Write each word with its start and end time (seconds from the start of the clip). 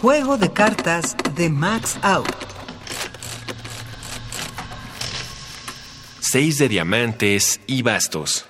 Juego 0.00 0.38
de 0.38 0.50
cartas 0.50 1.14
de 1.36 1.50
Max 1.50 1.98
Out. 2.00 2.26
Seis 6.20 6.56
de 6.56 6.70
diamantes 6.70 7.60
y 7.66 7.82
bastos. 7.82 8.46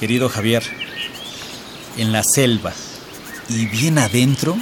Querido 0.00 0.28
Javier, 0.28 0.64
en 1.96 2.10
la 2.10 2.24
selva 2.24 2.72
y 3.48 3.66
bien 3.66 3.96
adentro 3.98 4.56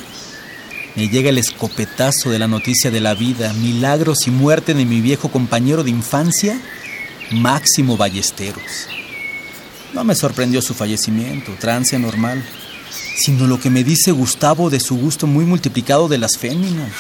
me 0.95 1.09
llega 1.09 1.30
el 1.30 1.39
escopetazo 1.39 2.29
de 2.29 2.39
la 2.39 2.49
noticia 2.49 2.91
de 2.91 3.01
la 3.01 3.15
vida, 3.15 3.55
milagros 3.55 4.27
y 4.27 4.30
muerte 4.30 4.75
de 4.75 4.85
mi 4.85 5.01
viejo 5.01 5.30
compañero 5.30 5.85
de 5.85 5.91
infancia, 5.91 6.61
Máximo 7.30 7.96
Ballesteros. 7.96 8.98
No 9.95 10.05
me 10.05 10.15
sorprendió 10.15 10.60
su 10.60 10.74
fallecimiento, 10.74 11.52
trance 11.59 11.98
normal, 11.98 12.45
sino 13.16 13.46
lo 13.46 13.59
que 13.59 13.70
me 13.70 13.84
dice 13.84 14.12
Gustavo 14.12 14.70
de 14.70 14.80
su 14.80 14.96
gusto 14.96 15.27
muy 15.27 15.45
multiplicado 15.45 16.09
de 16.09 16.19
las 16.19 16.37
féminas. 16.37 16.92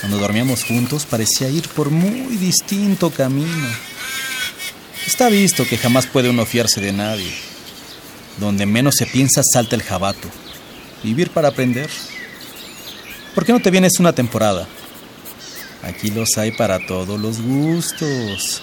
Cuando 0.00 0.18
dormíamos 0.18 0.64
juntos 0.64 1.06
parecía 1.06 1.48
ir 1.48 1.68
por 1.68 1.90
muy 1.90 2.36
distinto 2.36 3.10
camino. 3.10 3.68
Está 5.06 5.28
visto 5.28 5.64
que 5.66 5.78
jamás 5.78 6.06
puede 6.06 6.30
uno 6.30 6.44
fiarse 6.44 6.80
de 6.80 6.92
nadie. 6.92 7.32
Donde 8.38 8.66
menos 8.66 8.96
se 8.96 9.06
piensa 9.06 9.42
salta 9.44 9.76
el 9.76 9.82
jabato. 9.82 10.28
Vivir 11.04 11.30
para 11.30 11.48
aprender. 11.48 11.88
¿Por 13.34 13.44
qué 13.44 13.52
no 13.52 13.60
te 13.60 13.70
vienes 13.70 14.00
una 14.00 14.12
temporada? 14.12 14.66
Aquí 15.82 16.10
los 16.10 16.36
hay 16.36 16.50
para 16.52 16.84
todos 16.84 17.20
los 17.20 17.40
gustos. 17.40 18.62